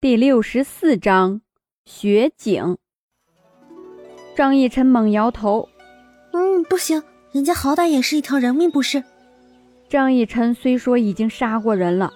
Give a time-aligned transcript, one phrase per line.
[0.00, 1.40] 第六十四章
[1.84, 2.78] 雪景。
[4.36, 5.68] 张逸晨猛摇头
[6.32, 7.02] ：“嗯，不行，
[7.32, 9.02] 人家好歹也是一条人命，不是？”
[9.90, 12.12] 张逸晨虽说已经杀过人了，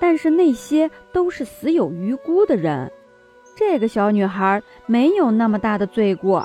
[0.00, 2.90] 但是那些都是死有余辜的人。
[3.56, 6.44] 这个小女孩没有那么大的罪过，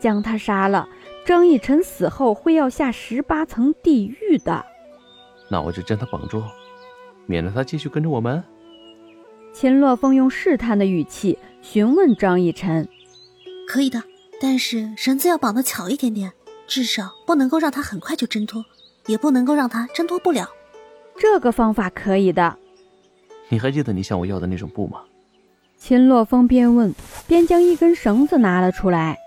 [0.00, 0.88] 将她杀了，
[1.26, 4.64] 张逸晨死后会要下十八层地狱的。
[5.48, 6.40] 那我就将她绑住，
[7.26, 8.40] 免得她继续跟着我们。
[9.52, 12.88] 秦洛风用试探的语气询问张逸晨
[13.68, 14.02] ：“可以的，
[14.40, 16.32] 但是绳子要绑得巧一点点，
[16.66, 18.64] 至少不能够让他很快就挣脱，
[19.06, 20.48] 也不能够让他挣脱不了。
[21.18, 22.56] 这个方法可以的。
[23.50, 25.02] 你还记得你向我要的那种布吗？”
[25.76, 26.94] 秦洛风边问
[27.26, 29.18] 边将一根绳子拿了出来。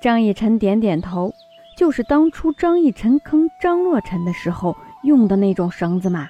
[0.00, 1.34] 张逸晨点点头
[1.76, 6.28] ：“就是当初张逸晨坑张洛尘的时候用的那种绳子嘛。”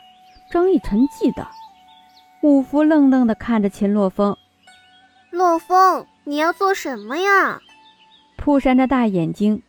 [0.51, 1.47] 张逸晨记得。
[2.41, 4.37] 五福愣愣地看着秦洛风，
[5.33, 7.61] 洛风，你要做什么呀？
[8.37, 9.61] 扑扇着大眼睛，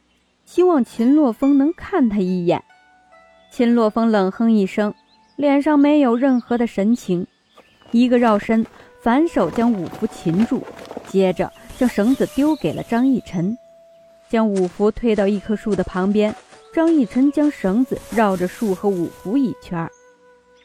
[0.46, 2.64] 希望秦洛风能看他一眼。
[3.52, 4.94] 秦洛风冷哼一声，
[5.36, 7.26] 脸上没有任何的神情，
[7.90, 8.64] 一个绕身，
[9.02, 10.64] 反手将五福擒住，
[11.08, 13.58] 接着将绳子丢给了张逸晨，
[14.30, 16.36] 将五福推到一棵树的旁边。
[16.72, 19.90] 张逸晨将绳子绕着树和五福一圈。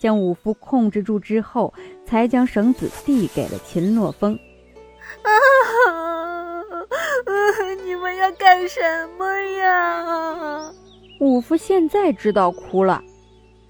[0.05, 1.73] 将武夫控制住之后，
[2.05, 4.39] 才将绳子递给了秦洛风。
[5.23, 5.33] 啊！
[7.83, 8.83] 你们要干什
[9.19, 10.71] 么呀？
[11.21, 13.03] 武夫现在知道哭了，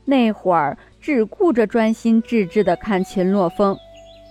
[0.04, 3.78] 那会儿只顾着专心致志地看秦洛风，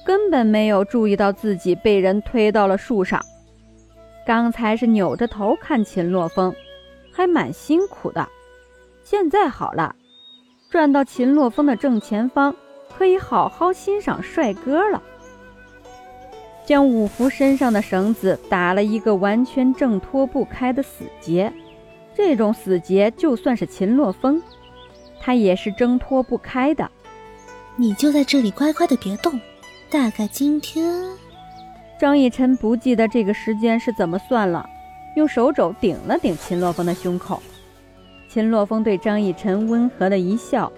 [0.05, 3.21] 根本没有注意到自己被人推到了树上。
[4.27, 6.53] 刚才是扭着头看秦洛风，
[7.13, 8.27] 还蛮辛苦的。
[9.05, 9.95] 现在好了。
[10.73, 12.55] 转到秦洛风的正前方，
[12.97, 14.99] 可以好好欣赏帅哥了。
[16.65, 21.53] 将五福身上的绳子打了一个完全挣脱不开的死结，
[22.15, 24.41] 这种死结就算是秦洛风，
[25.21, 26.89] 他也是挣脱不开的。
[27.75, 29.39] 你就在这里乖乖的别动，
[29.91, 31.05] 大概今天……
[31.99, 34.67] 张逸晨不记得这个时间是怎么算了，
[35.15, 37.43] 用手肘顶了顶秦洛风的胸口。
[38.33, 40.71] 秦洛风对张逸晨温和的一笑：“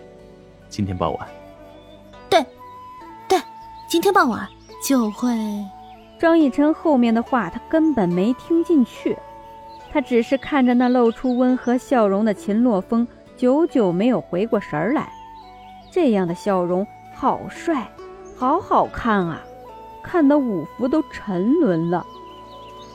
[0.67, 1.27] 今天傍晚，
[2.29, 2.45] 对，
[3.29, 3.41] 对，
[3.88, 4.45] 今天傍晚
[4.85, 5.29] 就会。”
[6.19, 9.17] 张逸晨后面的话他根本没听进去，
[9.89, 13.07] 他只是看着那露出温和笑容的秦洛风，
[13.38, 15.09] 久久没有回过神来。
[15.89, 17.89] 这样的笑容好帅，
[18.35, 19.41] 好好看啊，
[20.03, 22.05] 看得五福都沉沦了。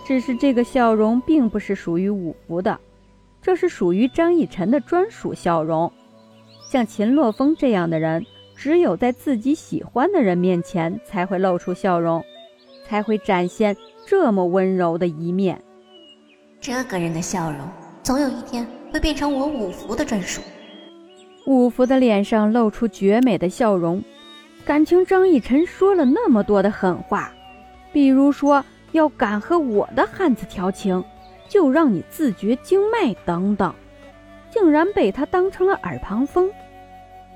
[0.04, 2.78] 只是这个笑容并不是属于五福的。
[3.42, 5.90] 这是属于张逸晨的专属笑容，
[6.70, 8.24] 像秦洛风这样的人，
[8.54, 12.22] 只有在自己喜欢的人面前才会露出笑容，
[12.86, 13.74] 才会展现
[14.06, 15.60] 这么温柔的一面。
[16.60, 17.60] 这个人的笑容，
[18.02, 20.42] 总有一天会变成我五福的专属。
[21.46, 24.04] 五福的脸上露出绝美的笑容，
[24.66, 27.32] 感情张逸晨说了那么多的狠话，
[27.90, 28.62] 比如说
[28.92, 31.02] 要敢和我的汉子调情。
[31.50, 33.74] 就让你自绝经脉等等，
[34.50, 36.48] 竟然被他当成了耳旁风，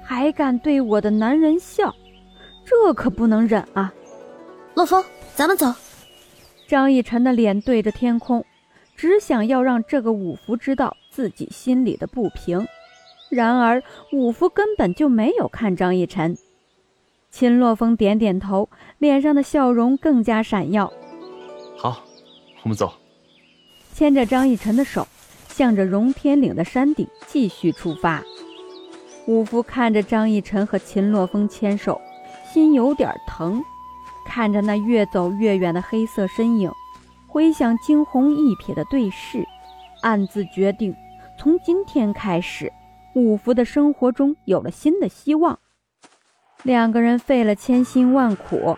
[0.03, 1.93] 还敢对我的男人笑，
[2.65, 3.93] 这可不能忍啊！
[4.75, 5.05] 洛风，
[5.35, 5.67] 咱们走。
[6.69, 8.45] 张逸晨的脸对着天空，
[8.97, 12.65] 只想要让这个五福知道自己心里的不平。
[13.31, 13.83] 然而
[14.13, 16.39] 五福根本就没有看张逸晨。
[17.31, 20.93] 秦洛风点点头，脸上的笑容更加闪耀。
[21.77, 22.05] 好，
[22.63, 22.93] 我们走。
[23.95, 25.07] 牵着张逸晨的手，
[25.47, 28.21] 向着荣天岭的山顶继续出发。
[29.29, 32.01] 五福看着张逸晨和秦洛风牵手，
[32.53, 33.63] 心有点疼。
[34.27, 36.69] 看着那越走越远的黑色身影，
[37.29, 39.47] 回想惊鸿一瞥的对视，
[40.03, 40.93] 暗自决定：
[41.39, 42.73] 从今天开始，
[43.15, 45.57] 五福的生活中有了新的希望。
[46.65, 48.77] 两个人费了千辛万苦，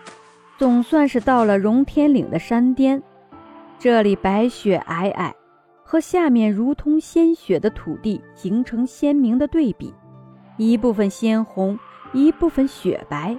[0.59, 3.01] 总算是到了荣天岭的山巅。
[3.79, 5.31] 这里白雪皑皑，
[5.83, 9.93] 和下面如同鲜血的土地形成鲜明的对比，
[10.57, 11.77] 一部分鲜红，
[12.11, 13.37] 一部分雪白。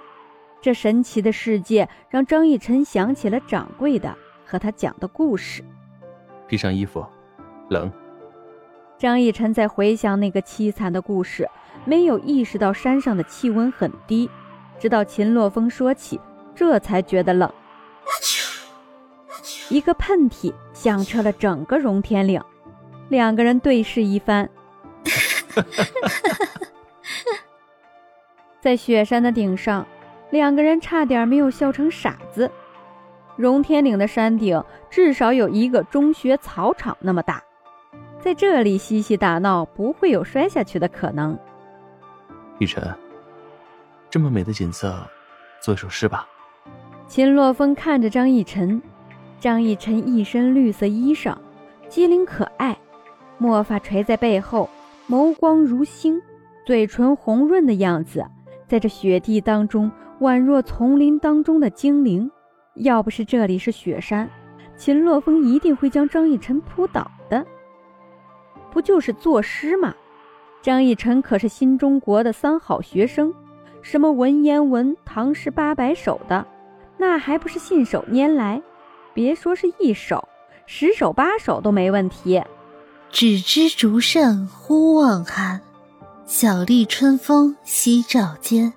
[0.60, 5.64] 这神奇的世界让张逸晨想起了掌柜的和他讲的故事。
[6.46, 7.04] 披上衣服，
[7.68, 7.90] 冷。
[8.96, 11.48] 张逸晨在回想那个凄惨的故事，
[11.84, 14.30] 没有意识到山上的气温很低，
[14.78, 16.20] 直到秦洛风说起，
[16.54, 17.52] 这才觉得冷。
[19.70, 22.40] 一个喷嚏响彻了整个荣天岭，
[23.08, 24.48] 两个人对视一番，
[28.60, 29.86] 在雪山的顶上，
[30.30, 32.50] 两个人差点没有笑成傻子。
[33.36, 37.42] 荣天岭的山顶至少有一个中学草场那么大，
[38.20, 41.38] 在这里嬉戏打闹不会有摔下去的可能。
[42.58, 42.82] 逸晨，
[44.10, 44.98] 这么美的景色，
[45.60, 46.26] 做一首诗吧。
[47.06, 48.82] 秦洛风看着张逸晨，
[49.40, 51.36] 张逸晨一身绿色衣裳，
[51.88, 52.76] 机灵可爱，
[53.38, 54.68] 墨发垂在背后，
[55.08, 56.20] 眸光如星，
[56.66, 58.26] 嘴唇红润的样子，
[58.66, 59.90] 在这雪地当中
[60.20, 62.28] 宛若丛林当中的精灵。
[62.74, 64.28] 要不是这里是雪山，
[64.76, 67.46] 秦洛风一定会将张逸晨扑倒的。
[68.72, 69.94] 不就是作诗吗？
[70.60, 73.32] 张逸晨可是新中国的三好学生，
[73.82, 76.44] 什么文言文、唐诗八百首的，
[76.96, 78.60] 那还不是信手拈来？
[79.18, 80.28] 别说是一首，
[80.64, 82.40] 十首八首都没问题。
[83.10, 85.60] 只知竹扇忽忘寒，
[86.24, 88.72] 小立春风夕照间。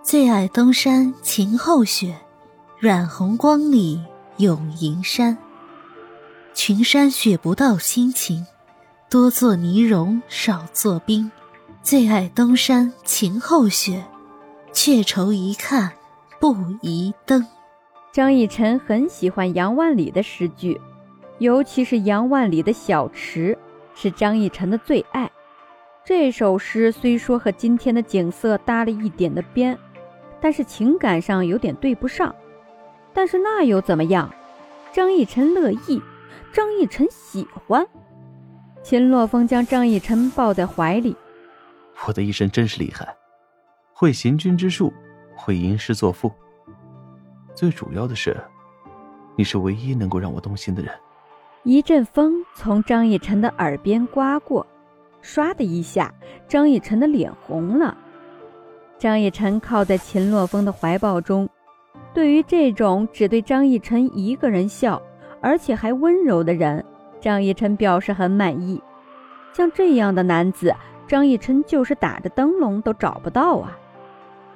[0.00, 2.16] 最爱东山晴后雪。
[2.78, 4.00] 染红光里
[4.36, 5.36] 永银山，
[6.54, 8.46] 群山雪不到心情，
[9.10, 11.28] 多做泥融少做冰。
[11.82, 14.04] 最爱东山晴后雪，
[14.72, 15.90] 却愁一看
[16.38, 17.44] 不宜登。
[18.10, 20.80] 张逸晨很喜欢杨万里的诗句，
[21.38, 23.56] 尤其是杨万里的小池，
[23.94, 25.30] 是张逸晨的最爱。
[26.04, 29.78] 这首诗虽说和今天的景色搭了一点的边，
[30.40, 32.34] 但是情感上有点对不上。
[33.12, 34.32] 但是那又怎么样？
[34.90, 36.02] 张逸晨乐意，
[36.50, 37.86] 张逸晨喜欢。
[38.82, 41.14] 秦洛风将张逸晨抱在怀里。
[42.06, 43.14] 我的一生真是厉害，
[43.92, 44.90] 会行军之术，
[45.36, 46.32] 会吟诗作赋。
[47.58, 48.36] 最主要的是，
[49.34, 50.94] 你是唯一能够让我动心的人。
[51.64, 54.64] 一阵风从张逸晨的耳边刮过，
[55.24, 56.14] 唰的一下，
[56.46, 57.96] 张逸晨的脸红了。
[58.96, 61.48] 张逸晨靠在秦洛风的怀抱中。
[62.14, 65.02] 对于这种只对张逸晨一个人笑，
[65.40, 66.84] 而且还温柔的人，
[67.20, 68.80] 张逸晨表示很满意。
[69.52, 70.72] 像这样的男子，
[71.08, 73.76] 张逸晨就是打着灯笼都找不到啊。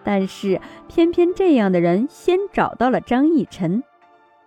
[0.05, 3.83] 但是偏偏这样的人先找到了张逸晨，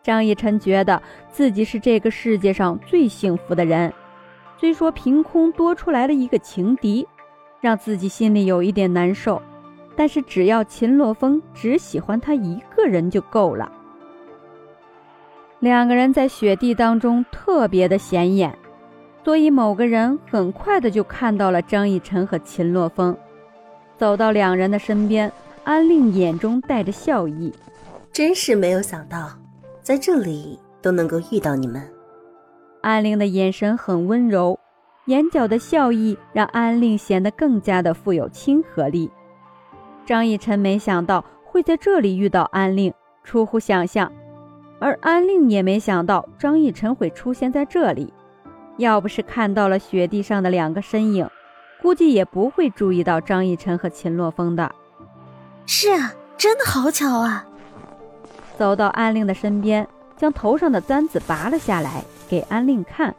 [0.03, 3.93] 张逸晨觉得自己是这个世界上最幸福的人。
[4.57, 7.07] 虽说凭空多出来了一个情敌，
[7.61, 9.41] 让自己心里有一点难受。
[9.97, 13.71] 但是只要秦洛风只喜欢他一个人就够了。
[15.59, 18.53] 两个人在雪地当中特别的显眼，
[19.23, 23.15] 所以某个人很快的就看到了张逸晨和秦洛风，
[23.97, 25.31] 走到两人的身边。
[25.65, 27.51] 安令眼中带着笑意，
[28.13, 29.31] 真是没有想到，
[29.81, 31.81] 在这里都能够遇到你们。
[32.81, 34.59] 安令的眼神很温柔，
[35.07, 39.09] 眼角的笑意让安令显得更加的富有亲和力。
[40.05, 44.11] 张逸晨没想到会在这里遇到安令，出乎想象，
[44.79, 48.13] 而安令也没想到张逸晨会出现在这里。
[48.77, 51.27] 要不是看到了雪地上的两个身影，
[51.81, 54.71] 估计也不会注意到张逸晨和秦洛风的。
[55.65, 57.45] 是啊，真的好巧啊！
[58.57, 63.13] 走到安令的身边，将头上的簪子拔了下来，给安令看。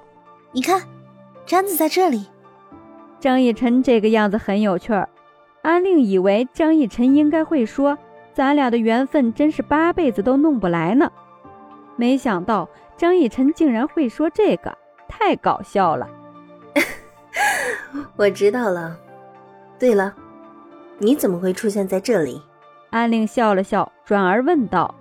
[0.52, 0.82] 你看，
[1.44, 2.26] 簪子在这里。
[3.20, 5.08] 张逸晨这个样子很有趣儿。
[5.62, 7.98] 安令以为张逸晨应该会说
[8.32, 11.10] ：“咱俩的缘分真是八辈子都弄不来呢。”
[11.96, 14.76] 没想到张逸晨竟然会说这个，
[15.08, 16.08] 太搞笑了。
[18.16, 18.96] 我知道了。
[19.78, 20.14] 对了，
[20.98, 22.40] 你怎么会出现在这里？
[22.90, 24.94] 安令笑了笑，转而问道。